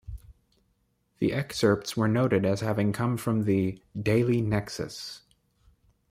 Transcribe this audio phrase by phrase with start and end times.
[1.19, 5.21] The excerpts were noted as having come from the "Daily Nexus".